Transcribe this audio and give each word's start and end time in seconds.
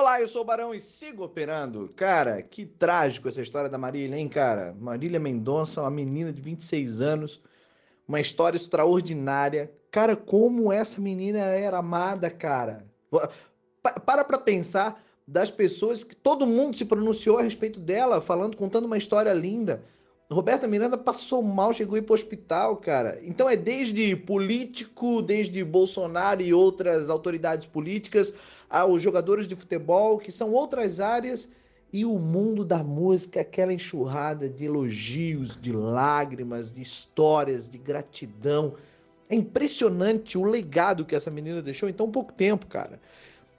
Olá, 0.00 0.20
eu 0.20 0.28
sou 0.28 0.42
o 0.42 0.44
Barão 0.44 0.72
e 0.72 0.78
sigo 0.78 1.24
operando. 1.24 1.92
Cara, 1.96 2.40
que 2.40 2.64
trágico 2.64 3.28
essa 3.28 3.42
história 3.42 3.68
da 3.68 3.76
Marília, 3.76 4.16
hein, 4.16 4.28
cara? 4.28 4.72
Marília 4.78 5.18
Mendonça, 5.18 5.80
uma 5.80 5.90
menina 5.90 6.32
de 6.32 6.40
26 6.40 7.00
anos, 7.00 7.42
uma 8.06 8.20
história 8.20 8.56
extraordinária. 8.56 9.72
Cara, 9.90 10.14
como 10.14 10.72
essa 10.72 11.00
menina 11.00 11.40
era 11.40 11.78
amada, 11.78 12.30
cara. 12.30 12.86
Para 14.06 14.22
pra 14.22 14.38
pensar 14.38 15.02
das 15.26 15.50
pessoas 15.50 16.04
que 16.04 16.14
todo 16.14 16.46
mundo 16.46 16.76
se 16.78 16.84
pronunciou 16.84 17.36
a 17.36 17.42
respeito 17.42 17.80
dela, 17.80 18.20
falando, 18.20 18.56
contando 18.56 18.84
uma 18.84 18.98
história 18.98 19.32
linda. 19.32 19.82
Roberta 20.30 20.68
Miranda 20.68 20.98
passou 20.98 21.42
mal, 21.42 21.72
chegou 21.72 21.94
a 21.94 21.98
ir 21.98 22.04
o 22.06 22.12
hospital, 22.12 22.76
cara. 22.76 23.18
Então 23.22 23.48
é 23.48 23.56
desde 23.56 24.14
político, 24.14 25.22
desde 25.22 25.64
Bolsonaro 25.64 26.42
e 26.42 26.52
outras 26.52 27.08
autoridades 27.08 27.66
políticas, 27.66 28.34
aos 28.68 29.00
jogadores 29.00 29.48
de 29.48 29.56
futebol, 29.56 30.18
que 30.18 30.30
são 30.30 30.52
outras 30.52 31.00
áreas, 31.00 31.48
e 31.90 32.04
o 32.04 32.18
mundo 32.18 32.62
da 32.62 32.84
música, 32.84 33.40
aquela 33.40 33.72
enxurrada 33.72 34.50
de 34.50 34.66
elogios, 34.66 35.58
de 35.58 35.72
lágrimas, 35.72 36.70
de 36.70 36.82
histórias, 36.82 37.66
de 37.66 37.78
gratidão. 37.78 38.74
É 39.30 39.34
impressionante 39.34 40.36
o 40.36 40.44
legado 40.44 41.06
que 41.06 41.16
essa 41.16 41.30
menina 41.30 41.62
deixou 41.62 41.88
em 41.88 41.92
tão 41.94 42.10
pouco 42.10 42.34
tempo, 42.34 42.66
cara. 42.66 43.00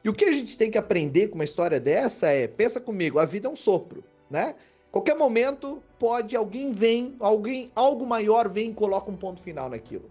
E 0.03 0.09
o 0.09 0.13
que 0.13 0.25
a 0.25 0.31
gente 0.31 0.55
tem 0.55 0.69
que 0.69 0.77
aprender 0.77 1.29
com 1.29 1.35
uma 1.35 1.43
história 1.43 1.79
dessa 1.79 2.27
é, 2.27 2.47
pensa 2.47 2.79
comigo, 2.79 3.17
a 3.17 3.25
vida 3.25 3.47
é 3.47 3.51
um 3.51 3.55
sopro, 3.55 4.03
né? 4.29 4.53
Qualquer 4.91 5.15
momento 5.15 5.83
pode 5.99 6.35
alguém 6.35 6.71
vem, 6.71 7.15
alguém, 7.19 7.71
algo 7.75 8.05
maior 8.05 8.49
vem 8.49 8.71
e 8.71 8.73
coloca 8.73 9.11
um 9.11 9.15
ponto 9.15 9.41
final 9.41 9.69
naquilo. 9.69 10.09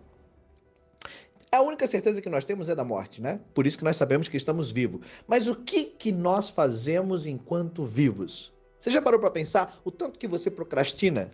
A 1.50 1.62
única 1.62 1.86
certeza 1.86 2.20
que 2.20 2.28
nós 2.28 2.44
temos 2.44 2.68
é 2.68 2.74
da 2.74 2.84
morte, 2.84 3.22
né? 3.22 3.40
Por 3.54 3.66
isso 3.66 3.78
que 3.78 3.84
nós 3.84 3.96
sabemos 3.96 4.28
que 4.28 4.36
estamos 4.36 4.70
vivos. 4.70 5.00
Mas 5.26 5.48
o 5.48 5.56
que 5.56 5.84
que 5.84 6.12
nós 6.12 6.50
fazemos 6.50 7.26
enquanto 7.26 7.84
vivos? 7.84 8.52
Você 8.78 8.90
já 8.90 9.02
parou 9.02 9.18
para 9.18 9.30
pensar 9.30 9.80
o 9.84 9.90
tanto 9.90 10.18
que 10.18 10.28
você 10.28 10.50
procrastina? 10.50 11.30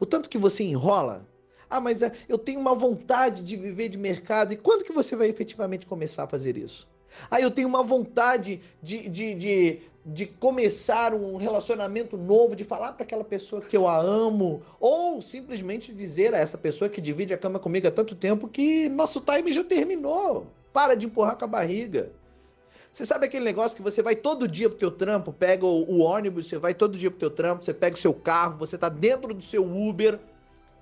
O 0.00 0.04
tanto 0.04 0.28
que 0.28 0.36
você 0.36 0.64
enrola? 0.64 1.26
Ah, 1.70 1.80
mas 1.80 2.02
é, 2.02 2.12
eu 2.28 2.36
tenho 2.36 2.60
uma 2.60 2.74
vontade 2.74 3.42
de 3.42 3.56
viver 3.56 3.88
de 3.88 3.96
mercado. 3.96 4.52
E 4.52 4.56
quando 4.56 4.84
que 4.84 4.92
você 4.92 5.16
vai 5.16 5.28
efetivamente 5.28 5.86
começar 5.86 6.24
a 6.24 6.28
fazer 6.28 6.56
isso? 6.56 6.86
Ah, 7.30 7.40
eu 7.40 7.50
tenho 7.50 7.68
uma 7.68 7.82
vontade 7.82 8.60
de, 8.82 9.08
de, 9.08 9.34
de, 9.34 9.80
de 10.04 10.26
começar 10.26 11.14
um 11.14 11.36
relacionamento 11.36 12.16
novo, 12.16 12.56
de 12.56 12.64
falar 12.64 12.92
para 12.92 13.04
aquela 13.04 13.22
pessoa 13.22 13.62
que 13.62 13.76
eu 13.76 13.86
a 13.86 13.96
amo, 13.96 14.62
ou 14.80 15.22
simplesmente 15.22 15.92
dizer 15.92 16.34
a 16.34 16.38
essa 16.38 16.58
pessoa 16.58 16.88
que 16.88 17.00
divide 17.00 17.32
a 17.32 17.38
cama 17.38 17.58
comigo 17.58 17.86
há 17.86 17.90
tanto 17.90 18.16
tempo 18.16 18.48
que 18.48 18.88
nosso 18.88 19.20
time 19.20 19.52
já 19.52 19.62
terminou. 19.62 20.46
Para 20.72 20.94
de 20.94 21.06
empurrar 21.06 21.36
com 21.36 21.44
a 21.44 21.48
barriga. 21.48 22.10
Você 22.92 23.06
sabe 23.06 23.26
aquele 23.26 23.44
negócio 23.44 23.76
que 23.76 23.82
você 23.82 24.02
vai 24.02 24.16
todo 24.16 24.48
dia 24.48 24.68
pro 24.68 24.78
teu 24.78 24.90
trampo, 24.90 25.32
pega 25.32 25.64
o, 25.64 25.90
o 25.90 25.98
ônibus, 26.00 26.46
você 26.48 26.58
vai 26.58 26.74
todo 26.74 26.98
dia 26.98 27.10
pro 27.10 27.20
teu 27.20 27.30
trampo, 27.30 27.64
você 27.64 27.72
pega 27.72 27.96
o 27.96 28.00
seu 28.00 28.12
carro, 28.12 28.58
você 28.58 28.76
tá 28.76 28.88
dentro 28.88 29.32
do 29.32 29.42
seu 29.42 29.64
Uber, 29.64 30.18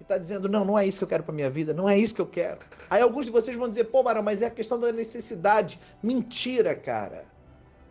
e 0.00 0.02
está 0.02 0.16
dizendo: 0.16 0.48
não, 0.48 0.64
não 0.64 0.78
é 0.78 0.86
isso 0.86 0.98
que 0.98 1.04
eu 1.04 1.08
quero 1.08 1.22
para 1.22 1.34
minha 1.34 1.50
vida, 1.50 1.74
não 1.74 1.88
é 1.88 1.96
isso 1.96 2.14
que 2.14 2.20
eu 2.20 2.26
quero. 2.26 2.58
Aí 2.88 3.02
alguns 3.02 3.26
de 3.26 3.30
vocês 3.30 3.56
vão 3.56 3.68
dizer: 3.68 3.84
pô, 3.84 4.02
Marão, 4.02 4.22
mas 4.22 4.42
é 4.42 4.46
a 4.46 4.50
questão 4.50 4.80
da 4.80 4.90
necessidade. 4.90 5.78
Mentira, 6.02 6.74
cara. 6.74 7.26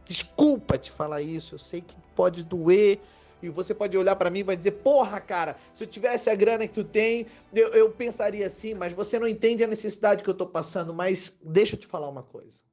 Desculpa 0.10 0.76
te 0.76 0.90
falar 0.90 1.22
isso, 1.22 1.54
eu 1.54 1.60
sei 1.60 1.82
que 1.82 1.96
pode 2.16 2.44
doer. 2.44 3.00
E 3.44 3.48
você 3.48 3.76
pode 3.76 3.96
olhar 3.96 4.16
para 4.16 4.32
mim 4.32 4.40
e 4.40 4.44
vai 4.44 4.58
dizer: 4.58 4.72
Porra, 4.72 5.22
cara, 5.22 5.56
se 5.72 5.84
eu 5.84 5.88
tivesse 5.88 6.32
a 6.32 6.36
grana 6.36 6.68
que 6.68 6.74
tu 6.74 6.84
tem, 6.84 7.28
eu, 7.54 7.68
eu 7.68 7.92
pensaria 7.92 8.48
assim, 8.48 8.74
mas 8.74 8.92
você 8.92 9.20
não 9.20 9.28
entende 9.28 9.64
a 9.64 9.68
necessidade 9.68 10.24
que 10.24 10.30
eu 10.30 10.34
tô 10.34 10.48
passando. 10.48 10.92
Mas 10.96 11.38
deixa 11.44 11.76
eu 11.76 11.80
te 11.80 11.86
falar 11.86 12.10
uma 12.10 12.24
coisa. 12.24 12.64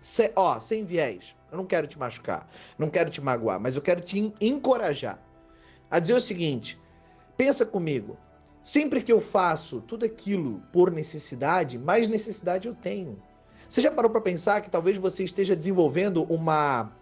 Se, 0.00 0.32
ó, 0.34 0.58
sem 0.58 0.84
viés. 0.84 1.36
Eu 1.52 1.56
não 1.56 1.64
quero 1.64 1.86
te 1.86 1.96
machucar, 1.96 2.50
não 2.76 2.90
quero 2.90 3.10
te 3.10 3.20
magoar, 3.20 3.60
mas 3.60 3.76
eu 3.76 3.80
quero 3.80 4.00
te 4.00 4.34
encorajar 4.40 5.22
a 5.88 6.00
dizer 6.00 6.14
o 6.14 6.20
seguinte: 6.20 6.76
pensa 7.36 7.64
comigo. 7.64 8.18
Sempre 8.64 9.00
que 9.00 9.12
eu 9.12 9.20
faço 9.20 9.80
tudo 9.82 10.04
aquilo 10.04 10.60
por 10.72 10.90
necessidade, 10.90 11.78
mais 11.78 12.08
necessidade 12.08 12.66
eu 12.66 12.74
tenho. 12.74 13.22
Você 13.68 13.80
já 13.80 13.90
parou 13.90 14.10
para 14.10 14.20
pensar 14.20 14.60
que 14.60 14.70
talvez 14.70 14.96
você 14.96 15.24
esteja 15.24 15.56
desenvolvendo 15.56 16.22
uma 16.24 16.92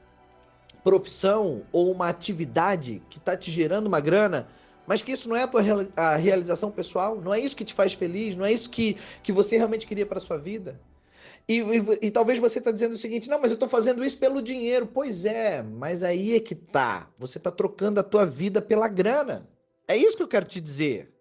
profissão 0.83 1.63
ou 1.73 1.91
uma 1.91 2.09
atividade 2.09 3.03
que 3.09 3.19
está 3.19 3.37
te 3.37 3.51
gerando 3.51 3.87
uma 3.87 4.01
grana, 4.01 4.47
mas 4.87 5.03
que 5.03 5.13
isso 5.13 5.29
não 5.29 5.37
é 5.37 5.43
a 5.43 5.47
tua 5.47 5.63
a 5.97 6.17
realização 6.17 6.71
pessoal, 6.71 7.21
não 7.21 7.33
é 7.33 7.41
isso 7.41 7.57
que 7.57 7.65
te 7.65 7.73
faz 7.73 7.95
feliz, 7.95 8.37
não 8.37 8.45
é 8.45 8.53
isso 8.53 8.69
que, 8.69 8.97
que 9.23 9.33
você 9.33 9.57
realmente 9.57 9.87
queria 9.87 10.05
para 10.05 10.21
sua 10.21 10.37
vida? 10.37 10.79
E, 11.47 11.61
e, 11.61 11.99
e, 12.03 12.11
talvez 12.11 12.39
você 12.39 12.59
está 12.59 12.71
dizendo 12.71 12.93
o 12.93 12.99
seguinte: 12.99 13.29
não, 13.29 13.39
mas 13.39 13.51
eu 13.51 13.55
estou 13.55 13.69
fazendo 13.69 14.03
isso 14.03 14.17
pelo 14.17 14.41
dinheiro. 14.41 14.87
Pois 14.87 15.27
é, 15.27 15.63
mas 15.63 16.03
aí 16.03 16.35
é 16.35 16.41
que 16.41 16.55
tá. 16.55 17.11
Você 17.19 17.37
está 17.37 17.51
trocando 17.51 18.01
a 18.01 18.03
tua 18.03 18.25
vida 18.25 18.63
pela 18.63 18.89
grana. 18.89 19.47
É 19.87 19.95
isso 19.97 20.17
que 20.17 20.23
eu 20.23 20.29
quero 20.29 20.47
te 20.47 20.59
dizer. 20.59 21.14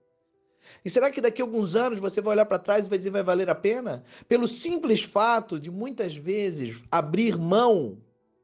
E 0.86 0.90
será 0.90 1.10
que 1.10 1.22
daqui 1.22 1.42
a 1.42 1.46
alguns 1.46 1.76
anos 1.76 2.00
você 2.00 2.22
vai 2.22 2.34
olhar 2.34 2.46
para 2.46 2.60
trás 2.60 2.86
e 2.86 2.90
vai 2.90 2.98
dizer 2.98 3.10
vai 3.10 3.24
valer 3.24 3.50
a 3.50 3.56
pena? 3.56 4.04
Pelo 4.28 4.48
simples 4.48 5.02
fato 5.02 5.60
de 5.60 5.72
muitas 5.72 6.16
vezes 6.16 6.84
abrir 6.92 7.38
mão 7.38 7.98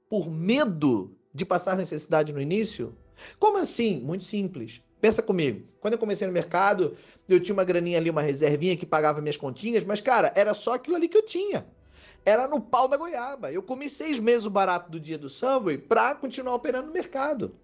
por 0.09 0.31
medo 0.31 1.15
de 1.33 1.45
passar 1.45 1.75
necessidade 1.75 2.31
no 2.31 2.41
início? 2.41 2.95
Como 3.37 3.57
assim? 3.57 3.99
Muito 3.99 4.23
simples. 4.23 4.81
Pensa 5.01 5.21
comigo. 5.21 5.67
Quando 5.79 5.93
eu 5.93 5.99
comecei 5.99 6.27
no 6.27 6.33
mercado, 6.33 6.95
eu 7.27 7.39
tinha 7.39 7.53
uma 7.53 7.63
graninha 7.63 7.97
ali, 7.97 8.09
uma 8.09 8.21
reservinha 8.21 8.75
que 8.75 8.85
pagava 8.85 9.21
minhas 9.21 9.37
continhas, 9.37 9.83
mas 9.83 10.01
cara, 10.01 10.31
era 10.35 10.53
só 10.53 10.73
aquilo 10.73 10.95
ali 10.95 11.07
que 11.07 11.17
eu 11.17 11.25
tinha. 11.25 11.65
Era 12.25 12.47
no 12.47 12.59
pau 12.59 12.87
da 12.87 12.97
goiaba. 12.97 13.51
Eu 13.51 13.63
comi 13.63 13.89
seis 13.89 14.19
meses 14.19 14.45
o 14.45 14.49
barato 14.49 14.91
do 14.91 14.99
dia 14.99 15.17
do 15.17 15.29
Subway 15.29 15.77
para 15.77 16.15
continuar 16.15 16.55
operando 16.55 16.87
no 16.87 16.93
mercado. 16.93 17.55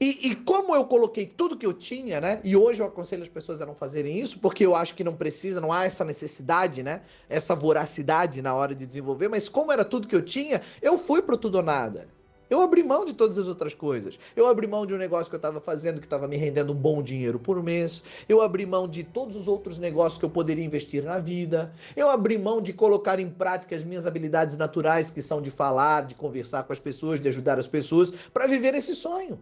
E, 0.00 0.28
e, 0.28 0.34
como 0.34 0.74
eu 0.74 0.84
coloquei 0.84 1.26
tudo 1.26 1.56
que 1.56 1.66
eu 1.66 1.72
tinha, 1.72 2.20
né? 2.20 2.40
E 2.44 2.56
hoje 2.56 2.82
eu 2.82 2.86
aconselho 2.86 3.22
as 3.22 3.28
pessoas 3.28 3.60
a 3.60 3.66
não 3.66 3.74
fazerem 3.74 4.18
isso, 4.18 4.38
porque 4.38 4.64
eu 4.64 4.74
acho 4.74 4.94
que 4.94 5.04
não 5.04 5.14
precisa, 5.14 5.60
não 5.60 5.72
há 5.72 5.84
essa 5.84 6.04
necessidade, 6.04 6.82
né? 6.82 7.02
Essa 7.28 7.54
voracidade 7.54 8.40
na 8.42 8.54
hora 8.54 8.74
de 8.74 8.86
desenvolver. 8.86 9.28
Mas 9.28 9.48
como 9.48 9.72
era 9.72 9.84
tudo 9.84 10.08
que 10.08 10.14
eu 10.16 10.22
tinha, 10.22 10.60
eu 10.80 10.98
fui 10.98 11.22
pro 11.22 11.36
tudo 11.36 11.56
ou 11.56 11.62
nada. 11.62 12.08
Eu 12.48 12.60
abri 12.60 12.82
mão 12.84 13.04
de 13.04 13.12
todas 13.12 13.38
as 13.38 13.48
outras 13.48 13.74
coisas. 13.74 14.20
Eu 14.36 14.46
abri 14.46 14.68
mão 14.68 14.86
de 14.86 14.94
um 14.94 14.98
negócio 14.98 15.28
que 15.28 15.34
eu 15.34 15.38
estava 15.38 15.60
fazendo 15.60 15.98
que 15.98 16.06
estava 16.06 16.28
me 16.28 16.36
rendendo 16.36 16.72
um 16.72 16.76
bom 16.76 17.02
dinheiro 17.02 17.40
por 17.40 17.60
mês. 17.60 18.04
Eu 18.28 18.40
abri 18.40 18.64
mão 18.64 18.86
de 18.86 19.02
todos 19.02 19.34
os 19.34 19.48
outros 19.48 19.78
negócios 19.78 20.16
que 20.18 20.24
eu 20.24 20.30
poderia 20.30 20.64
investir 20.64 21.04
na 21.04 21.18
vida. 21.18 21.72
Eu 21.96 22.08
abri 22.08 22.38
mão 22.38 22.62
de 22.62 22.72
colocar 22.72 23.18
em 23.18 23.28
prática 23.28 23.74
as 23.74 23.82
minhas 23.82 24.06
habilidades 24.06 24.56
naturais, 24.56 25.10
que 25.10 25.20
são 25.20 25.42
de 25.42 25.50
falar, 25.50 26.06
de 26.06 26.14
conversar 26.14 26.62
com 26.62 26.72
as 26.72 26.78
pessoas, 26.78 27.20
de 27.20 27.26
ajudar 27.28 27.58
as 27.58 27.66
pessoas, 27.66 28.12
para 28.32 28.46
viver 28.46 28.74
esse 28.74 28.94
sonho. 28.94 29.40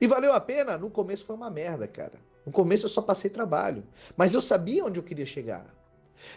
E 0.00 0.06
valeu 0.06 0.32
a 0.32 0.40
pena? 0.40 0.76
No 0.76 0.90
começo 0.90 1.24
foi 1.24 1.36
uma 1.36 1.50
merda, 1.50 1.86
cara. 1.86 2.18
No 2.44 2.52
começo 2.52 2.86
eu 2.86 2.90
só 2.90 3.00
passei 3.00 3.30
trabalho. 3.30 3.82
Mas 4.16 4.34
eu 4.34 4.40
sabia 4.40 4.84
onde 4.84 4.98
eu 4.98 5.02
queria 5.02 5.26
chegar. 5.26 5.66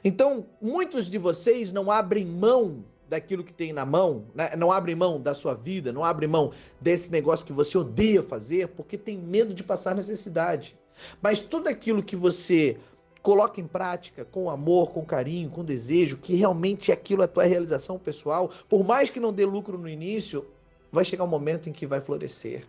Então, 0.04 0.46
muitos 0.62 1.10
de 1.10 1.18
vocês 1.18 1.72
não 1.72 1.92
abrem 1.92 2.26
mão 2.26 2.84
daquilo 3.08 3.44
que 3.44 3.54
tem 3.54 3.74
na 3.74 3.86
mão, 3.86 4.26
né? 4.34 4.56
não 4.56 4.72
abrem 4.72 4.96
mão 4.96 5.22
da 5.22 5.34
sua 5.34 5.54
vida, 5.54 5.92
não 5.92 6.04
abrem 6.04 6.28
mão 6.28 6.52
desse 6.80 7.12
negócio 7.12 7.46
que 7.46 7.54
você 7.54 7.78
odeia 7.78 8.24
fazer 8.24 8.70
porque 8.70 8.98
tem 8.98 9.18
medo 9.18 9.54
de 9.54 9.64
passar 9.64 9.94
necessidade. 9.94 10.76
Mas 11.22 11.42
tudo 11.42 11.68
aquilo 11.68 12.02
que 12.02 12.16
você 12.16 12.78
coloca 13.22 13.62
em 13.62 13.68
prática 13.68 14.26
com 14.26 14.50
amor, 14.50 14.92
com 14.92 15.06
carinho, 15.06 15.50
com 15.50 15.64
desejo, 15.64 16.18
que 16.18 16.36
realmente 16.36 16.92
aquilo 16.92 17.22
é 17.22 17.26
a 17.26 17.28
tua 17.28 17.46
realização 17.46 17.98
pessoal, 17.98 18.52
por 18.68 18.84
mais 18.84 19.10
que 19.10 19.20
não 19.20 19.32
dê 19.32 19.46
lucro 19.46 19.78
no 19.78 19.88
início, 19.88 20.46
vai 20.92 21.06
chegar 21.06 21.24
um 21.24 21.28
momento 21.28 21.70
em 21.70 21.74
que 21.74 21.88
vai 21.88 22.02
florescer. 22.02 22.66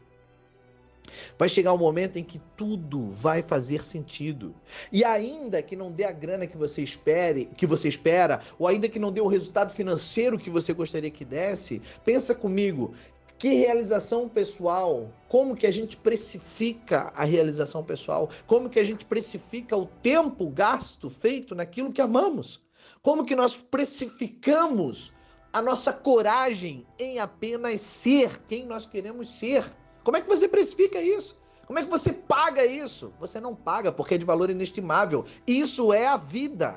Vai 1.38 1.48
chegar 1.48 1.72
um 1.72 1.78
momento 1.78 2.19
em 2.19 2.25
que 2.25 2.41
tudo 2.56 3.09
vai 3.09 3.42
fazer 3.42 3.84
sentido. 3.84 4.54
E 4.91 5.04
ainda 5.04 5.62
que 5.62 5.76
não 5.76 5.91
dê 5.91 6.04
a 6.04 6.12
grana 6.12 6.47
que 6.47 6.56
você 6.56 6.82
espere, 6.82 7.47
que 7.56 7.66
você 7.66 7.88
espera, 7.88 8.41
ou 8.59 8.66
ainda 8.66 8.88
que 8.88 8.98
não 8.98 9.12
dê 9.12 9.20
o 9.20 9.26
resultado 9.26 9.72
financeiro 9.72 10.38
que 10.38 10.50
você 10.50 10.72
gostaria 10.72 11.10
que 11.10 11.25
desse, 11.25 11.82
pensa 12.05 12.34
comigo, 12.34 12.94
que 13.38 13.49
realização 13.49 14.28
pessoal, 14.28 15.12
como 15.28 15.56
que 15.56 15.67
a 15.67 15.70
gente 15.70 15.96
precifica 15.96 17.12
a 17.14 17.25
realização 17.25 17.84
pessoal, 17.84 18.31
como 18.46 18.70
que 18.70 18.78
a 18.78 18.84
gente 18.84 19.05
precifica 19.05 19.76
o 19.76 19.87
tempo 19.87 20.49
gasto 20.49 21.11
feito 21.11 21.55
naquilo 21.55 21.93
que 21.93 22.00
amamos, 22.00 22.62
como 23.02 23.25
que 23.25 23.37
nós 23.37 23.56
precificamos 23.56 25.12
a 25.52 25.61
nossa 25.61 25.93
coragem 25.93 26.87
em 26.99 27.19
apenas 27.19 27.81
ser 27.81 28.40
quem 28.49 28.67
nós 28.67 28.87
queremos 28.87 29.28
ser. 29.38 29.64
Como 30.04 30.16
é 30.16 30.20
que 30.20 30.28
você 30.28 30.46
precifica 30.46 31.00
isso? 31.00 31.34
Como 31.66 31.78
é 31.78 31.82
que 31.82 31.90
você 31.90 32.12
paga 32.12 32.64
isso? 32.64 33.12
Você 33.18 33.40
não 33.40 33.54
paga 33.54 33.90
porque 33.90 34.14
é 34.14 34.18
de 34.18 34.24
valor 34.24 34.50
inestimável. 34.50 35.24
Isso 35.46 35.92
é 35.92 36.06
a 36.06 36.16
vida. 36.16 36.76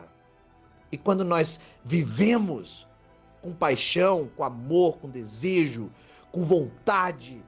E 0.91 0.97
quando 0.97 1.25
nós 1.25 1.59
vivemos 1.83 2.87
com 3.41 3.53
paixão, 3.53 4.29
com 4.35 4.43
amor, 4.43 4.97
com 4.97 5.09
desejo, 5.09 5.91
com 6.31 6.41
vontade, 6.43 7.43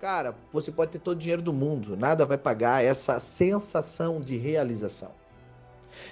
cara, 0.00 0.36
você 0.52 0.70
pode 0.70 0.92
ter 0.92 1.00
todo 1.00 1.16
o 1.16 1.20
dinheiro 1.20 1.42
do 1.42 1.52
mundo, 1.52 1.96
nada 1.96 2.24
vai 2.24 2.38
pagar 2.38 2.84
essa 2.84 3.18
sensação 3.18 4.20
de 4.20 4.36
realização. 4.36 5.10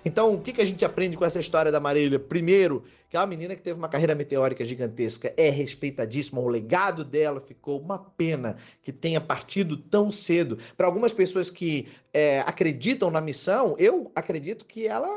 Então, 0.04 0.34
o 0.34 0.40
que, 0.40 0.52
que 0.52 0.60
a 0.60 0.64
gente 0.64 0.84
aprende 0.84 1.16
com 1.16 1.24
essa 1.24 1.40
história 1.40 1.72
da 1.72 1.80
Marília? 1.80 2.18
Primeiro, 2.18 2.84
que 3.08 3.16
é 3.16 3.20
uma 3.20 3.26
menina 3.26 3.54
que 3.54 3.62
teve 3.62 3.78
uma 3.78 3.88
carreira 3.88 4.14
meteórica 4.14 4.64
gigantesca, 4.64 5.32
é 5.36 5.50
respeitadíssima, 5.50 6.40
o 6.40 6.48
legado 6.48 7.04
dela 7.04 7.40
ficou 7.40 7.80
uma 7.80 7.98
pena 7.98 8.56
que 8.82 8.92
tenha 8.92 9.20
partido 9.20 9.76
tão 9.76 10.10
cedo. 10.10 10.58
Para 10.76 10.86
algumas 10.86 11.12
pessoas 11.12 11.50
que 11.50 11.88
é, 12.12 12.40
acreditam 12.40 13.10
na 13.10 13.20
missão, 13.20 13.76
eu 13.78 14.10
acredito 14.14 14.64
que 14.64 14.86
ela 14.86 15.08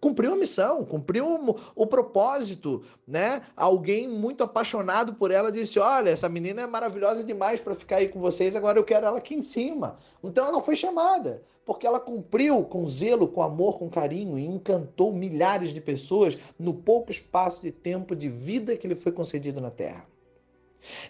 cumpriu 0.00 0.32
a 0.32 0.36
missão, 0.36 0.84
cumpriu 0.84 1.26
o, 1.74 1.86
propósito, 1.86 2.82
né? 3.06 3.42
Alguém 3.56 4.08
muito 4.08 4.44
apaixonado 4.44 5.14
por 5.14 5.30
ela 5.30 5.50
disse: 5.50 5.78
"Olha, 5.78 6.10
essa 6.10 6.28
menina 6.28 6.62
é 6.62 6.66
maravilhosa 6.66 7.24
demais 7.24 7.60
para 7.60 7.74
ficar 7.74 7.96
aí 7.96 8.08
com 8.08 8.20
vocês, 8.20 8.54
agora 8.54 8.78
eu 8.78 8.84
quero 8.84 9.06
ela 9.06 9.18
aqui 9.18 9.34
em 9.34 9.42
cima". 9.42 9.98
Então 10.22 10.46
ela 10.46 10.62
foi 10.62 10.76
chamada, 10.76 11.42
porque 11.64 11.86
ela 11.86 12.00
cumpriu 12.00 12.62
com 12.64 12.86
zelo, 12.86 13.28
com 13.28 13.42
amor, 13.42 13.78
com 13.78 13.90
carinho 13.90 14.38
e 14.38 14.46
encantou 14.46 15.12
milhares 15.12 15.70
de 15.70 15.80
pessoas 15.80 16.38
no 16.58 16.74
pouco 16.74 17.10
espaço 17.10 17.62
de 17.62 17.70
tempo 17.70 18.14
de 18.14 18.28
vida 18.28 18.76
que 18.76 18.88
lhe 18.88 18.94
foi 18.94 19.12
concedido 19.12 19.60
na 19.60 19.70
Terra. 19.70 20.06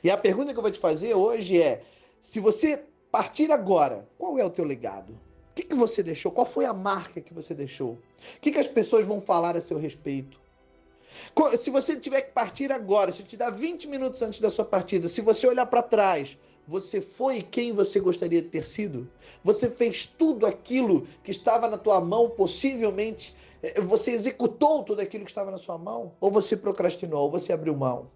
E 0.03 0.11
a 0.11 0.17
pergunta 0.17 0.53
que 0.53 0.59
eu 0.59 0.63
vou 0.63 0.73
te 0.73 0.79
fazer 0.79 1.15
hoje 1.15 1.61
é: 1.61 1.83
se 2.21 2.41
você 2.41 2.83
partir 3.11 3.51
agora, 3.51 4.09
qual 4.19 4.39
é 4.39 4.45
o 4.45 4.51
teu 4.51 4.65
legado? 4.65 5.28
Que, 5.59 5.65
que 5.65 5.75
você 5.75 6.05
deixou? 6.05 6.31
Qual 6.31 6.47
foi 6.47 6.65
a 6.65 6.73
marca 6.73 7.21
que 7.21 7.35
você 7.35 7.53
deixou? 7.53 7.93
O 7.93 8.41
que, 8.41 8.53
que 8.53 8.61
as 8.61 8.69
pessoas 8.69 9.05
vão 9.05 9.21
falar 9.21 9.57
a 9.57 9.61
seu 9.61 9.77
respeito? 9.77 10.41
Se 11.57 11.69
você 11.71 11.97
tiver 11.97 12.23
que 12.23 12.31
partir 12.31 12.71
agora, 12.71 13.11
se 13.11 13.25
te 13.25 13.37
dá 13.37 13.51
20 13.51 13.89
minutos 13.89 14.23
antes 14.23 14.39
da 14.39 14.51
sua 14.51 14.65
partida, 14.65 15.09
se 15.09 15.21
você 15.21 15.49
olhar 15.49 15.67
para 15.67 15.83
trás, 15.83 16.39
você 16.67 17.01
foi 17.01 17.43
quem 17.43 17.73
você 17.73 17.99
gostaria 17.99 18.41
de 18.41 18.49
ter 18.49 18.65
sido? 18.65 19.11
Você 19.43 19.69
fez 19.69 20.07
tudo 20.07 20.47
aquilo 20.47 21.09
que 21.25 21.33
estava 21.33 21.69
na 21.69 21.77
tua 21.77 22.01
mão, 22.01 22.31
possivelmente? 22.31 23.35
Eh, 23.61 23.81
você 23.81 24.13
executou 24.13 24.85
tudo 24.85 25.01
aquilo 25.01 25.25
que 25.25 25.31
estava 25.31 25.51
na 25.51 25.59
sua 25.59 25.77
mão? 25.77 26.13
Ou 26.21 26.31
você 26.31 26.57
procrastinou? 26.57 27.23
Ou 27.23 27.31
você 27.31 27.53
abriu 27.53 27.75
mão? 27.75 28.09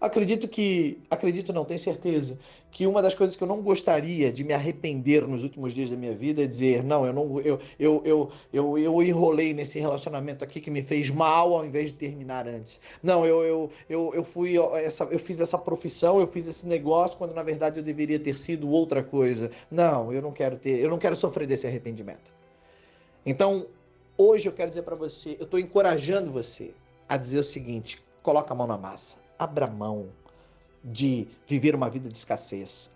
Acredito 0.00 0.48
que, 0.48 0.98
acredito 1.10 1.52
não, 1.52 1.64
tenho 1.64 1.78
certeza, 1.78 2.38
que 2.70 2.86
uma 2.86 3.00
das 3.00 3.14
coisas 3.14 3.36
que 3.36 3.42
eu 3.42 3.48
não 3.48 3.62
gostaria 3.62 4.32
de 4.32 4.42
me 4.42 4.52
arrepender 4.52 5.26
nos 5.26 5.44
últimos 5.44 5.72
dias 5.72 5.90
da 5.90 5.96
minha 5.96 6.14
vida 6.14 6.42
é 6.42 6.46
dizer, 6.46 6.82
não, 6.82 7.06
eu 7.06 7.12
não 7.12 7.40
eu, 7.40 7.60
eu, 7.78 8.02
eu, 8.04 8.30
eu, 8.52 8.78
eu 8.78 9.02
enrolei 9.02 9.54
nesse 9.54 9.78
relacionamento 9.78 10.42
aqui 10.42 10.60
que 10.60 10.70
me 10.70 10.82
fez 10.82 11.10
mal 11.10 11.54
ao 11.54 11.64
invés 11.64 11.88
de 11.88 11.94
terminar 11.94 12.48
antes. 12.48 12.80
Não, 13.02 13.24
eu, 13.24 13.42
eu, 13.44 13.70
eu, 13.88 14.12
eu 14.14 14.24
fui 14.24 14.56
essa, 14.74 15.04
eu 15.04 15.18
fiz 15.18 15.40
essa 15.40 15.58
profissão, 15.58 16.18
eu 16.18 16.26
fiz 16.26 16.46
esse 16.46 16.66
negócio 16.66 17.16
quando 17.16 17.34
na 17.34 17.42
verdade 17.42 17.78
eu 17.78 17.84
deveria 17.84 18.18
ter 18.18 18.34
sido 18.34 18.68
outra 18.70 19.02
coisa. 19.02 19.50
Não, 19.70 20.12
eu 20.12 20.20
não 20.20 20.32
quero 20.32 20.56
ter, 20.56 20.80
eu 20.80 20.90
não 20.90 20.98
quero 20.98 21.14
sofrer 21.14 21.46
desse 21.46 21.66
arrependimento. 21.66 22.34
Então, 23.24 23.66
hoje 24.18 24.48
eu 24.48 24.52
quero 24.52 24.70
dizer 24.70 24.82
para 24.82 24.96
você, 24.96 25.36
eu 25.38 25.44
estou 25.44 25.60
encorajando 25.60 26.32
você 26.32 26.72
a 27.08 27.16
dizer 27.16 27.38
o 27.38 27.44
seguinte: 27.44 28.02
coloca 28.22 28.52
a 28.52 28.56
mão 28.56 28.66
na 28.66 28.76
massa 28.76 29.21
abra 29.42 29.66
mão 29.66 30.08
de 30.84 31.28
viver 31.46 31.74
uma 31.74 31.90
vida 31.90 32.08
de 32.08 32.16
escassez, 32.16 32.90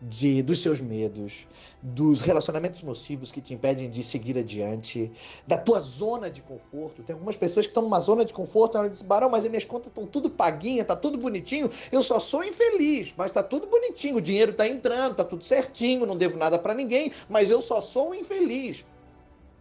de 0.00 0.42
dos 0.42 0.60
seus 0.62 0.80
medos, 0.80 1.46
dos 1.82 2.20
relacionamentos 2.20 2.82
nocivos 2.82 3.30
que 3.30 3.40
te 3.40 3.54
impedem 3.54 3.88
de 3.88 4.02
seguir 4.02 4.36
adiante, 4.36 5.10
da 5.46 5.56
tua 5.56 5.80
zona 5.80 6.30
de 6.30 6.42
conforto. 6.42 7.02
Tem 7.02 7.14
algumas 7.14 7.36
pessoas 7.36 7.66
que 7.66 7.70
estão 7.70 7.84
numa 7.84 8.00
zona 8.00 8.24
de 8.24 8.32
conforto, 8.32 8.76
elas 8.76 8.90
dizem, 8.90 9.06
Barão, 9.06 9.30
mas 9.30 9.44
as 9.44 9.50
minhas 9.50 9.64
contas 9.64 9.88
estão 9.88 10.06
tudo 10.06 10.28
paguinha, 10.28 10.84
tá 10.84 10.96
tudo 10.96 11.18
bonitinho, 11.18 11.70
eu 11.92 12.02
só 12.02 12.18
sou 12.18 12.44
infeliz, 12.44 13.14
mas 13.16 13.30
tá 13.30 13.42
tudo 13.42 13.66
bonitinho, 13.66 14.16
o 14.16 14.20
dinheiro 14.20 14.52
tá 14.52 14.66
entrando, 14.66 15.16
tá 15.16 15.24
tudo 15.24 15.44
certinho, 15.44 16.06
não 16.06 16.16
devo 16.16 16.36
nada 16.36 16.58
para 16.58 16.74
ninguém, 16.74 17.12
mas 17.28 17.50
eu 17.50 17.60
só 17.60 17.80
sou 17.80 18.10
um 18.10 18.14
infeliz. 18.14 18.84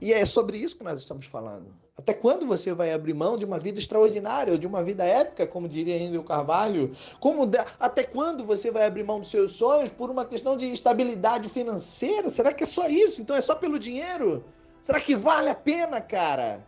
E 0.02 0.14
é 0.14 0.26
sobre 0.26 0.58
isso 0.58 0.78
que 0.78 0.84
nós 0.84 1.00
estamos 1.00 1.26
falando. 1.26 1.68
Até 1.98 2.14
quando 2.14 2.46
você 2.46 2.74
vai 2.74 2.94
abrir 2.94 3.14
mão 3.14 3.38
de 3.38 3.44
uma 3.44 3.60
vida 3.60 3.80
extraordinária, 3.80 4.54
ou 4.54 4.58
de 4.58 4.66
uma 4.66 4.82
vida 4.82 5.04
épica, 5.04 5.46
como 5.46 5.68
diria 5.68 5.98
Henrique 5.98 6.24
Carvalho? 6.24 6.92
Como 7.20 7.46
de... 7.46 7.58
Até 7.78 8.04
quando 8.04 8.46
você 8.46 8.72
vai 8.72 8.86
abrir 8.86 9.04
mão 9.04 9.20
dos 9.20 9.30
seus 9.30 9.52
sonhos 9.52 9.92
por 9.92 10.10
uma 10.10 10.24
questão 10.24 10.56
de 10.56 10.72
estabilidade 10.72 11.50
financeira? 11.50 12.30
Será 12.30 12.54
que 12.54 12.64
é 12.64 12.68
só 12.68 12.88
isso? 12.88 13.22
Então 13.22 13.36
é 13.36 13.42
só 13.42 13.54
pelo 13.54 13.78
dinheiro? 13.78 14.46
Será 14.82 15.02
que 15.02 15.16
vale 15.16 15.50
a 15.50 15.56
pena, 15.56 16.00
cara? 16.00 16.66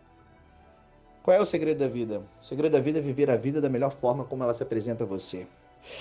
Qual 1.22 1.34
é 1.34 1.40
o 1.40 1.46
segredo 1.46 1.78
da 1.78 1.88
vida? 1.88 2.22
O 2.40 2.44
segredo 2.44 2.72
da 2.72 2.80
vida 2.80 2.98
é 2.98 3.02
viver 3.02 3.30
a 3.30 3.36
vida 3.36 3.60
da 3.60 3.70
melhor 3.70 3.92
forma 3.92 4.24
como 4.24 4.42
ela 4.42 4.52
se 4.52 4.62
apresenta 4.62 5.04
a 5.04 5.06
você. 5.06 5.46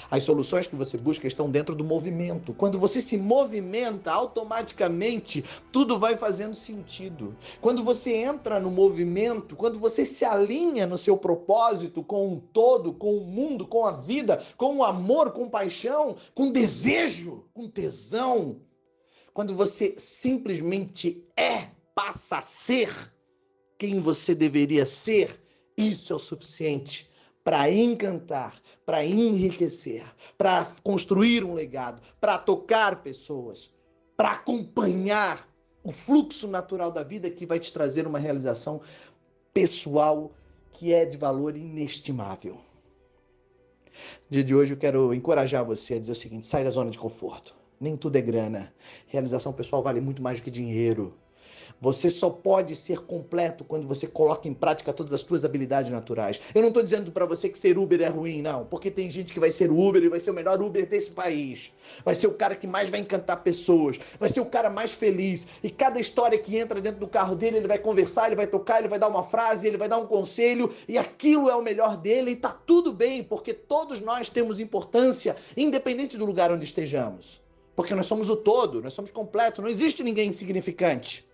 As 0.10 0.24
soluções 0.24 0.68
que 0.68 0.76
você 0.76 0.98
busca 0.98 1.28
estão 1.28 1.50
dentro 1.50 1.76
do 1.76 1.84
movimento. 1.84 2.54
Quando 2.54 2.80
você 2.80 3.02
se 3.02 3.18
movimenta, 3.18 4.12
automaticamente 4.12 5.44
tudo 5.72 5.98
vai 6.00 6.18
fazendo 6.18 6.56
sentido. 6.56 7.36
Quando 7.60 7.84
você 7.84 8.14
entra 8.16 8.60
no 8.60 8.72
movimento, 8.72 9.56
quando 9.56 9.80
você 9.80 10.06
se 10.06 10.26
alinha 10.26 10.86
no 10.86 10.98
seu 10.98 11.18
propósito 11.18 12.04
com 12.04 12.34
o 12.34 12.40
todo, 12.40 12.94
com 12.94 13.18
o 13.18 13.26
mundo, 13.26 13.68
com 13.68 13.86
a 13.86 13.92
vida, 13.92 14.44
com 14.58 14.78
o 14.78 14.84
amor, 14.84 15.32
com 15.32 15.50
paixão, 15.50 16.16
com 16.34 16.52
desejo, 16.52 17.46
com 17.54 17.68
tesão, 17.68 18.62
quando 19.34 19.56
você 19.56 19.96
simplesmente 19.98 21.26
é, 21.38 21.70
passa 21.96 22.38
a 22.38 22.42
ser 22.42 22.90
quem 23.78 24.00
você 24.00 24.36
deveria 24.36 24.86
ser, 24.86 25.42
isso 25.76 26.14
é 26.14 26.16
o 26.16 26.20
suficiente 26.20 27.11
para 27.44 27.70
encantar, 27.72 28.60
para 28.86 29.04
enriquecer, 29.06 30.04
para 30.38 30.66
construir 30.84 31.44
um 31.44 31.54
legado, 31.54 32.02
para 32.20 32.38
tocar 32.38 33.02
pessoas, 33.02 33.72
para 34.16 34.32
acompanhar 34.32 35.48
o 35.84 35.92
fluxo 35.92 36.48
natural 36.48 36.92
da 36.92 37.04
vida 37.04 37.30
que 37.30 37.46
vai 37.46 37.60
te 37.60 37.74
trazer 37.74 38.06
uma 38.06 38.20
realização 38.20 38.82
pessoal 39.54 40.32
que 40.72 40.94
é 40.94 41.06
de 41.06 41.18
valor 41.18 41.56
inestimável. 41.56 42.60
No 44.30 44.32
dia 44.32 44.44
de 44.44 44.56
hoje 44.56 44.74
eu 44.74 44.78
quero 44.78 45.14
encorajar 45.14 45.66
você 45.66 45.96
a 45.96 46.00
dizer 46.00 46.12
o 46.12 46.16
seguinte: 46.16 46.46
sai 46.46 46.64
da 46.64 46.70
zona 46.70 46.92
de 46.92 46.98
conforto. 46.98 47.56
Nem 47.80 47.98
tudo 47.98 48.16
é 48.16 48.22
grana. 48.22 48.74
Realização 49.08 49.52
pessoal 49.52 49.82
vale 49.82 50.00
muito 50.00 50.22
mais 50.22 50.40
do 50.40 50.44
que 50.44 50.52
dinheiro. 50.52 51.18
Você 51.80 52.10
só 52.10 52.30
pode 52.30 52.76
ser 52.76 53.00
completo 53.00 53.64
quando 53.64 53.88
você 53.88 54.08
coloca 54.08 54.48
em 54.48 54.54
prática 54.54 54.94
todas 54.94 55.14
as 55.14 55.22
suas 55.22 55.46
habilidades 55.46 55.92
naturais. 55.92 56.40
Eu 56.54 56.62
não 56.62 56.70
estou 56.70 56.84
dizendo 56.84 57.12
para 57.12 57.26
você 57.26 57.50
que 57.50 57.58
ser 57.58 57.78
Uber 57.78 58.02
é 58.02 58.08
ruim, 58.08 58.42
não, 58.42 58.66
porque 58.66 58.92
tem 58.92 59.10
gente 59.10 59.34
que 59.34 59.40
vai 59.40 59.52
ser 59.52 59.72
Uber 59.72 60.04
e 60.04 60.10
vai 60.10 60.20
ser 60.20 60.32
o 60.32 60.34
melhor 60.34 60.62
Uber 60.62 60.86
desse 60.88 61.12
país. 61.12 61.72
Vai 62.04 62.16
ser 62.16 62.28
o 62.28 62.34
cara 62.34 62.56
que 62.56 62.68
mais 62.68 62.90
vai 62.90 63.00
encantar 63.00 63.44
pessoas, 63.44 64.00
vai 64.20 64.30
ser 64.30 64.42
o 64.42 64.46
cara 64.46 64.70
mais 64.70 64.92
feliz. 64.94 65.48
E 65.64 65.70
cada 65.70 66.00
história 66.00 66.38
que 66.38 66.58
entra 66.58 66.80
dentro 66.82 67.00
do 67.00 67.08
carro 67.08 67.36
dele, 67.36 67.58
ele 67.58 67.68
vai 67.68 67.80
conversar, 67.80 68.28
ele 68.28 68.36
vai 68.36 68.48
tocar, 68.48 68.80
ele 68.80 68.88
vai 68.88 69.00
dar 69.00 69.08
uma 69.08 69.24
frase, 69.24 69.68
ele 69.68 69.78
vai 69.78 69.90
dar 69.90 69.98
um 69.98 70.08
conselho, 70.08 70.72
e 70.88 70.98
aquilo 70.98 71.50
é 71.50 71.56
o 71.56 71.62
melhor 71.62 71.98
dele, 71.98 72.32
e 72.32 72.36
tá 72.36 72.50
tudo 72.50 72.94
bem, 72.94 73.24
porque 73.24 73.54
todos 73.54 74.02
nós 74.02 74.30
temos 74.30 74.60
importância, 74.60 75.36
independente 75.56 76.18
do 76.18 76.26
lugar 76.26 76.52
onde 76.52 76.66
estejamos. 76.66 77.42
Porque 77.76 77.96
nós 77.96 78.06
somos 78.06 78.30
o 78.30 78.36
todo, 78.36 78.82
nós 78.82 78.94
somos 78.94 79.12
completo, 79.12 79.62
não 79.62 79.70
existe 79.70 80.04
ninguém 80.04 80.30
insignificante. 80.30 81.26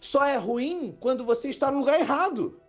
Só 0.00 0.24
é 0.24 0.36
ruim 0.36 0.96
quando 1.00 1.24
você 1.24 1.48
está 1.48 1.70
no 1.70 1.78
lugar 1.78 1.98
errado. 1.98 2.60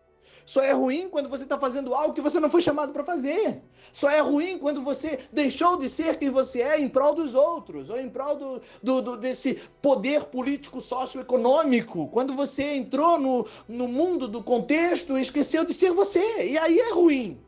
Só 0.45 0.61
é 0.61 0.71
ruim 0.71 1.07
quando 1.09 1.29
você 1.29 1.43
está 1.43 1.57
fazendo 1.57 1.93
algo 1.93 2.13
que 2.13 2.21
você 2.21 2.39
não 2.39 2.49
foi 2.49 2.61
chamado 2.61 2.91
para 2.91 3.03
fazer. 3.03 3.61
Só 3.93 4.09
é 4.09 4.19
ruim 4.19 4.57
quando 4.57 4.81
você 4.81 5.19
deixou 5.31 5.77
de 5.77 5.87
ser 5.87 6.17
quem 6.17 6.29
você 6.29 6.61
é 6.61 6.79
em 6.79 6.89
prol 6.89 7.13
dos 7.13 7.35
outros, 7.35 7.89
ou 7.89 7.99
em 7.99 8.09
prol 8.09 8.35
do, 8.35 8.61
do, 8.81 9.01
do 9.01 9.17
desse 9.17 9.59
poder 9.81 10.25
político 10.25 10.81
socioeconômico. 10.81 12.07
Quando 12.07 12.33
você 12.33 12.75
entrou 12.75 13.19
no, 13.19 13.45
no 13.67 13.87
mundo 13.87 14.27
do 14.27 14.43
contexto 14.43 15.17
e 15.17 15.21
esqueceu 15.21 15.63
de 15.63 15.73
ser 15.73 15.91
você. 15.91 16.47
E 16.47 16.57
aí 16.57 16.79
é 16.79 16.91
ruim. 16.91 17.39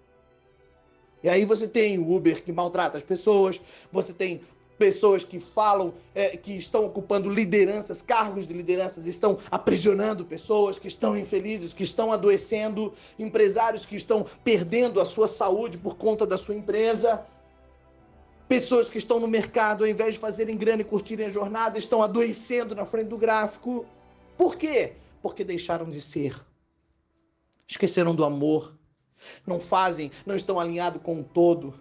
E 1.23 1.29
aí 1.29 1.45
você 1.45 1.67
tem 1.67 1.97
o 1.97 2.13
Uber 2.13 2.43
que 2.43 2.51
maltrata 2.51 2.97
as 2.97 3.03
pessoas, 3.03 3.61
você 3.89 4.11
tem 4.11 4.41
pessoas 4.77 5.23
que 5.23 5.39
falam, 5.39 5.93
é, 6.13 6.35
que 6.35 6.53
estão 6.53 6.85
ocupando 6.85 7.29
lideranças, 7.29 8.01
cargos 8.01 8.47
de 8.47 8.53
lideranças, 8.53 9.05
estão 9.05 9.37
aprisionando 9.49 10.25
pessoas, 10.25 10.79
que 10.79 10.87
estão 10.87 11.17
infelizes, 11.17 11.73
que 11.73 11.83
estão 11.83 12.11
adoecendo, 12.11 12.93
empresários 13.17 13.85
que 13.85 13.95
estão 13.95 14.25
perdendo 14.43 14.99
a 14.99 15.05
sua 15.05 15.27
saúde 15.27 15.77
por 15.77 15.95
conta 15.95 16.25
da 16.25 16.37
sua 16.37 16.55
empresa, 16.55 17.25
pessoas 18.47 18.89
que 18.89 18.97
estão 18.97 19.19
no 19.19 19.27
mercado, 19.27 19.83
ao 19.83 19.89
invés 19.89 20.15
de 20.15 20.19
fazerem 20.19 20.57
grana 20.57 20.81
e 20.81 20.85
curtirem 20.85 21.27
a 21.27 21.29
jornada, 21.29 21.77
estão 21.77 22.01
adoecendo 22.01 22.75
na 22.75 22.85
frente 22.85 23.07
do 23.07 23.17
gráfico. 23.17 23.85
Por 24.37 24.55
quê? 24.55 24.93
Porque 25.21 25.43
deixaram 25.43 25.89
de 25.89 26.01
ser. 26.01 26.35
Esqueceram 27.67 28.13
do 28.13 28.25
amor. 28.25 28.75
Não 29.47 29.59
fazem, 29.59 30.11
não 30.25 30.35
estão 30.35 30.59
alinhados 30.59 31.01
com 31.01 31.21
o 31.21 31.23
todo. 31.23 31.73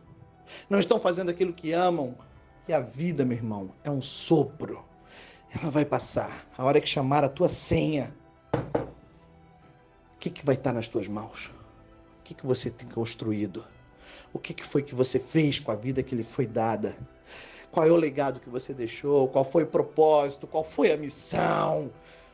Não 0.71 0.79
estão 0.79 1.01
fazendo 1.01 1.31
aquilo 1.31 1.53
que 1.53 1.73
amam 1.73 2.17
e 2.67 2.73
a 2.73 2.81
vida, 2.81 3.25
meu 3.25 3.37
irmão, 3.37 3.75
é 3.83 3.91
um 3.91 4.01
sopro. 4.01 4.85
Ela 5.51 5.71
vai 5.71 5.85
passar. 5.85 6.47
A 6.57 6.65
hora 6.65 6.81
que 6.81 6.89
chamar 6.89 7.25
a 7.25 7.29
tua 7.29 7.49
senha, 7.49 8.15
o 8.55 10.19
que, 10.19 10.31
que 10.31 10.47
vai 10.47 10.55
estar 10.55 10.73
nas 10.73 10.89
tuas 10.89 11.09
mãos? 11.09 11.51
O 12.21 12.23
que, 12.25 12.35
que 12.35 12.47
você 12.47 12.71
tem 12.71 12.89
construído? 12.89 13.65
O 14.33 14.39
que, 14.39 14.55
que 14.55 14.65
foi 14.65 14.83
que 14.83 14.95
você 14.95 15.19
fez 15.19 15.59
com 15.59 15.73
a 15.73 15.77
vida 15.77 16.03
que 16.03 16.15
lhe 16.15 16.25
foi 16.25 16.47
dada? 16.47 16.97
Qual 17.71 17.87
é 17.87 17.91
o 17.91 17.97
legado 17.97 18.41
que 18.41 18.49
você 18.49 18.73
deixou? 18.73 19.29
Qual 19.29 19.45
foi 19.45 19.65
o 19.65 19.67
propósito? 19.67 20.47
Qual 20.47 20.63
foi 20.63 20.93
a 20.93 20.97
missão? 20.97 21.91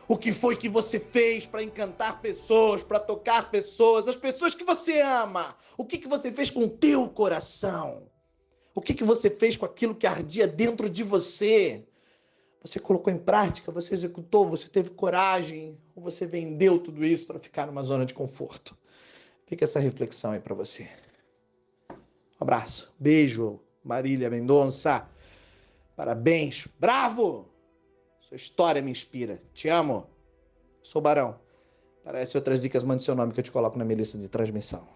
O 0.06 0.16
que 0.16 0.32
foi 0.32 0.56
que 0.56 0.68
você 0.68 1.00
fez 1.00 1.46
para 1.46 1.62
encantar 1.62 2.20
pessoas, 2.20 2.84
para 2.84 2.98
tocar 2.98 3.50
pessoas, 3.50 4.08
as 4.08 4.16
pessoas 4.16 4.54
que 4.54 4.64
você 4.64 5.00
ama? 5.00 5.56
O 5.76 5.84
que, 5.84 5.98
que 5.98 6.08
você 6.08 6.30
fez 6.32 6.50
com 6.50 6.64
o 6.64 6.70
teu 6.70 7.08
coração? 7.08 8.02
O 8.78 8.80
que, 8.80 8.94
que 8.94 9.02
você 9.02 9.28
fez 9.28 9.56
com 9.56 9.66
aquilo 9.66 9.92
que 9.92 10.06
ardia 10.06 10.46
dentro 10.46 10.88
de 10.88 11.02
você? 11.02 11.84
Você 12.62 12.78
colocou 12.78 13.12
em 13.12 13.18
prática, 13.18 13.72
você 13.72 13.92
executou, 13.92 14.48
você 14.48 14.68
teve 14.68 14.90
coragem, 14.90 15.76
ou 15.96 16.02
você 16.04 16.28
vendeu 16.28 16.78
tudo 16.78 17.04
isso 17.04 17.26
para 17.26 17.40
ficar 17.40 17.66
numa 17.66 17.82
zona 17.82 18.06
de 18.06 18.14
conforto? 18.14 18.78
Fica 19.48 19.64
essa 19.64 19.80
reflexão 19.80 20.30
aí 20.30 20.38
para 20.38 20.54
você. 20.54 20.88
Um 21.90 21.96
abraço, 22.38 22.94
beijo, 22.96 23.58
Marília 23.82 24.30
Mendonça. 24.30 25.08
Parabéns, 25.96 26.68
bravo! 26.78 27.48
Sua 28.20 28.36
história 28.36 28.80
me 28.80 28.92
inspira. 28.92 29.42
Te 29.52 29.68
amo. 29.68 30.06
Sou 30.84 31.02
Barão. 31.02 31.40
Para 32.04 32.20
essas 32.20 32.36
outras 32.36 32.62
dicas, 32.62 32.84
mande 32.84 33.02
seu 33.02 33.16
nome 33.16 33.32
que 33.32 33.40
eu 33.40 33.44
te 33.44 33.50
coloco 33.50 33.76
na 33.76 33.84
minha 33.84 33.96
lista 33.96 34.16
de 34.16 34.28
transmissão. 34.28 34.86